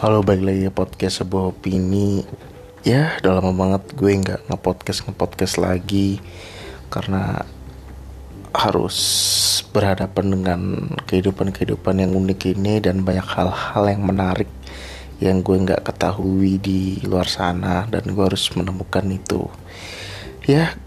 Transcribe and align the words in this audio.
Halo 0.00 0.24
balik 0.24 0.48
lagi 0.48 0.64
podcast 0.72 1.20
sebuah 1.20 1.52
opini. 1.52 2.24
Ya 2.88 3.20
udah 3.20 3.36
lama 3.36 3.52
banget 3.52 3.92
gue 3.92 4.08
nggak 4.16 4.48
nge-podcast 4.48 5.04
nge-podcast 5.04 5.60
lagi. 5.60 6.16
Karena 6.88 7.36
harus 8.56 8.96
berhadapan 9.76 10.26
dengan 10.32 10.60
kehidupan-kehidupan 11.04 12.00
yang 12.00 12.16
unik 12.16 12.56
ini 12.56 12.80
Dan 12.80 13.04
banyak 13.04 13.28
hal-hal 13.28 13.84
yang 13.92 14.02
menarik 14.08 14.48
yang 15.20 15.44
gue 15.44 15.68
nggak 15.68 15.84
ketahui 15.84 16.56
di 16.56 16.96
luar 17.04 17.28
sana 17.28 17.84
Dan 17.84 18.16
gue 18.16 18.24
harus 18.24 18.48
menemukan 18.56 19.04
itu. 19.04 19.52
Ya 20.48 20.80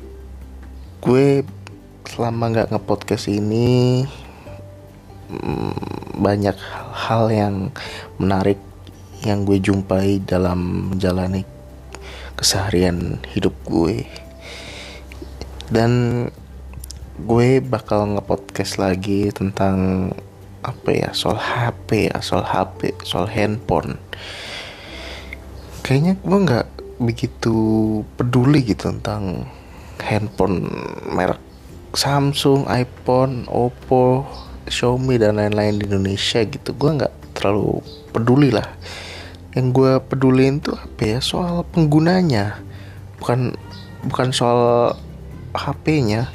gue 1.06 1.46
selama 2.10 2.50
nggak 2.50 2.74
nge-podcast 2.74 3.30
ini 3.30 4.10
mm, 5.30 6.18
banyak 6.18 6.58
hal-hal 6.58 7.24
yang 7.30 7.56
menarik 8.18 8.73
yang 9.24 9.48
gue 9.48 9.60
jumpai 9.60 10.20
dalam 10.24 10.92
menjalani 10.94 11.48
keseharian 12.36 13.24
hidup 13.32 13.56
gue. 13.64 14.04
Dan 15.72 16.26
gue 17.18 17.62
bakal 17.64 18.18
ngepodcast 18.18 18.82
lagi 18.82 19.32
tentang 19.32 20.10
apa 20.64 20.90
ya 20.96 21.10
soal 21.12 21.36
HP 21.36 22.08
ya 22.10 22.18
soal 22.24 22.44
HP 22.44 22.96
soal 23.04 23.28
handphone. 23.32 24.00
Kayaknya 25.84 26.14
gue 26.20 26.38
nggak 26.48 26.68
begitu 27.04 27.56
peduli 28.16 28.64
gitu 28.64 28.92
tentang 28.92 29.48
handphone 30.00 30.72
merek 31.12 31.40
Samsung, 31.94 32.66
iPhone, 32.66 33.46
Oppo, 33.46 34.26
Xiaomi 34.66 35.22
dan 35.22 35.38
lain-lain 35.38 35.78
di 35.78 35.86
Indonesia 35.86 36.42
gitu. 36.42 36.74
Gue 36.74 36.98
nggak 36.98 37.38
terlalu 37.38 37.86
peduli 38.10 38.50
lah 38.50 38.66
yang 39.54 39.70
gue 39.70 40.02
pedulin 40.10 40.58
tuh 40.62 40.78
apa 40.78 41.18
ya 41.18 41.20
soal 41.22 41.66
penggunanya. 41.70 42.62
Bukan 43.22 43.54
bukan 44.10 44.30
soal 44.34 44.94
HP-nya 45.54 46.28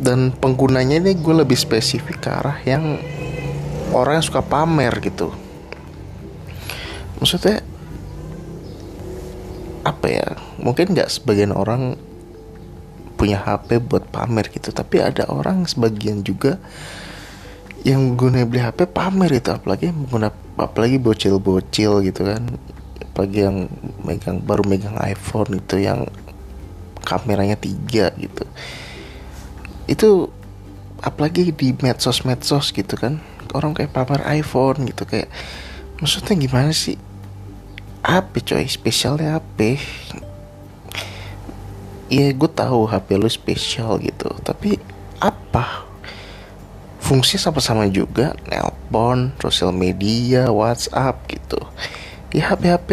dan 0.00 0.30
penggunanya 0.32 1.02
ini 1.02 1.18
gue 1.18 1.34
lebih 1.34 1.58
spesifik 1.58 2.22
ke 2.22 2.28
arah 2.30 2.58
yang 2.62 2.96
orang 3.90 4.22
yang 4.22 4.26
suka 4.26 4.42
pamer 4.42 4.94
gitu. 5.02 5.34
Maksudnya 7.18 7.60
apa 9.84 10.06
ya 10.06 10.26
mungkin 10.60 10.92
nggak 10.92 11.10
sebagian 11.10 11.56
orang 11.56 11.96
punya 13.16 13.36
HP 13.36 13.84
buat 13.84 14.08
pamer 14.08 14.48
gitu 14.48 14.72
tapi 14.72 15.00
ada 15.00 15.28
orang 15.28 15.68
sebagian 15.68 16.24
juga 16.24 16.56
yang 17.80 18.14
guna 18.16 18.44
beli 18.44 18.60
HP 18.60 18.92
pamer 18.92 19.40
itu 19.40 19.50
apalagi 19.52 19.88
mengguna 19.88 20.28
apalagi 20.60 21.00
bocil-bocil 21.00 22.04
gitu 22.04 22.28
kan. 22.28 22.42
Apalagi 23.10 23.38
yang 23.48 23.68
megang 24.04 24.38
baru 24.44 24.62
megang 24.64 24.96
iPhone 25.00 25.60
itu 25.60 25.80
yang 25.80 26.08
kameranya 27.04 27.56
tiga 27.56 28.12
gitu. 28.20 28.44
Itu 29.88 30.28
apalagi 31.00 31.50
di 31.50 31.72
medsos-medsos 31.80 32.76
gitu 32.76 32.94
kan. 33.00 33.18
Orang 33.56 33.72
kayak 33.74 33.96
pamer 33.96 34.22
iPhone 34.36 34.86
gitu 34.86 35.08
kayak 35.08 35.32
maksudnya 35.98 36.36
gimana 36.36 36.70
sih? 36.70 37.00
HP 38.00 38.32
coy 38.48 38.64
spesialnya 38.64 39.36
HP 39.36 39.76
Iya 42.10 42.34
gue 42.34 42.50
tahu 42.50 42.90
HP 42.90 43.22
lu 43.22 43.30
spesial 43.30 44.02
gitu 44.02 44.34
tapi 44.42 44.82
apa 45.22 45.89
fungsi 47.10 47.42
sama-sama 47.42 47.90
juga 47.90 48.38
nelpon 48.46 49.34
sosial 49.42 49.74
media 49.74 50.46
WhatsApp 50.46 51.26
gitu. 51.26 51.58
Ya 52.30 52.54
HP 52.54 52.70
HP 52.70 52.90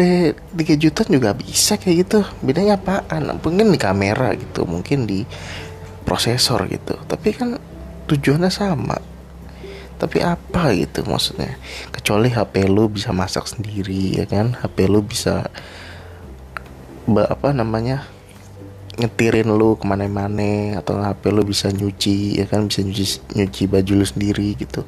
3 0.58 0.74
juta 0.82 1.06
juga 1.06 1.30
bisa 1.38 1.78
kayak 1.78 1.96
gitu. 2.02 2.26
Bedanya 2.42 2.74
apaan? 2.74 3.38
Mungkin 3.38 3.70
di 3.70 3.78
kamera 3.78 4.34
gitu 4.34 4.66
mungkin 4.66 5.06
di 5.06 5.22
prosesor 6.02 6.66
gitu. 6.66 6.98
Tapi 7.06 7.30
kan 7.30 7.62
tujuannya 8.10 8.50
sama. 8.50 8.98
Tapi 10.02 10.18
apa 10.18 10.74
gitu 10.74 11.06
maksudnya? 11.06 11.54
Kecuali 11.94 12.34
HP 12.34 12.66
lu 12.66 12.90
bisa 12.90 13.14
masak 13.14 13.46
sendiri 13.46 14.18
ya 14.18 14.26
kan? 14.26 14.58
HP 14.58 14.90
lu 14.90 15.06
bisa 15.06 15.46
apa 17.06 17.54
namanya 17.54 18.17
ngetirin 18.98 19.46
lu 19.46 19.78
ke 19.78 19.86
mana-mana 19.86 20.82
atau 20.82 20.98
HP 20.98 21.30
lu 21.30 21.46
bisa 21.46 21.70
nyuci 21.70 22.42
ya 22.42 22.46
kan? 22.50 22.66
Bisa 22.66 22.82
nyuci 22.82 23.04
nyuci 23.38 23.62
baju 23.70 23.92
lu 23.94 24.06
sendiri 24.06 24.58
gitu. 24.58 24.82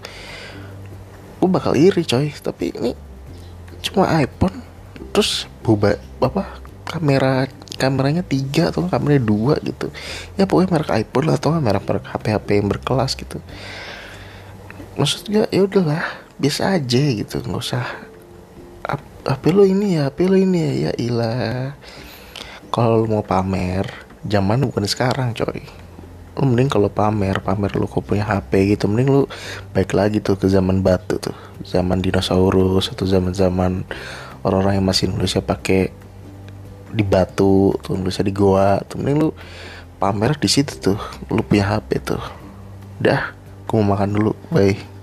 Gue 1.38 1.48
bakal 1.48 1.78
iri 1.78 2.02
coy. 2.02 2.34
Tapi 2.34 2.74
ini 2.74 2.92
cuma 3.80 4.10
iPhone 4.20 4.60
terus 5.14 5.48
buba 5.64 5.96
apa 6.20 6.60
kamera 6.84 7.48
kameranya 7.80 8.20
tiga 8.20 8.68
atau 8.68 8.84
kameranya 8.90 9.24
dua 9.24 9.56
gitu. 9.64 9.88
Ya 10.36 10.44
pokoknya 10.44 10.76
merek 10.76 10.90
iPhone 11.06 11.26
lah 11.30 11.36
atau 11.40 11.56
merek 11.56 11.86
merek 11.88 12.04
HP 12.10 12.24
HP 12.36 12.48
yang 12.60 12.68
berkelas 12.68 13.16
gitu. 13.16 13.38
Maksudnya 15.00 15.48
ya 15.48 15.64
udahlah 15.64 16.04
biasa 16.36 16.76
aja 16.76 17.02
gitu. 17.16 17.40
Nggak 17.40 17.62
usah 17.62 17.86
HP 19.24 19.44
lo 19.54 19.64
ini 19.64 19.96
ya 19.96 20.12
HP 20.12 20.28
lo 20.28 20.36
ini 20.36 20.58
ya 20.60 20.72
ya 20.88 20.92
ilah 21.00 21.72
kalau 22.70 23.04
mau 23.10 23.26
pamer 23.26 23.86
zaman 24.24 24.62
bukan 24.62 24.86
sekarang 24.86 25.34
coy. 25.34 25.66
Lu 26.38 26.46
mending 26.46 26.70
kalau 26.70 26.86
pamer 26.86 27.42
pamer 27.42 27.74
lu 27.74 27.90
kok 27.90 28.06
punya 28.06 28.22
HP 28.22 28.78
gitu 28.78 28.86
mending 28.86 29.10
lu 29.10 29.22
baik 29.74 29.90
lagi 29.92 30.22
tuh 30.22 30.38
ke 30.38 30.46
zaman 30.46 30.80
batu 30.80 31.18
tuh. 31.18 31.34
Zaman 31.66 31.98
dinosaurus 31.98 32.94
atau 32.94 33.04
zaman 33.04 33.34
zaman 33.34 33.82
orang-orang 34.46 34.78
yang 34.78 34.86
masih 34.86 35.10
Indonesia 35.10 35.42
pakai 35.42 35.90
di 36.90 37.02
batu 37.06 37.74
tuh 37.82 37.98
Indonesia 37.98 38.22
di 38.22 38.32
goa 38.34 38.82
tuh 38.86 39.02
mending 39.02 39.18
lu 39.26 39.30
pamer 39.98 40.38
di 40.38 40.48
situ 40.48 40.78
tuh 40.78 40.98
lu 41.28 41.42
punya 41.42 41.76
HP 41.76 42.00
tuh. 42.06 42.22
Dah 43.02 43.34
aku 43.66 43.78
mau 43.82 43.94
makan 43.98 44.10
dulu 44.14 44.32
bye 44.50 44.99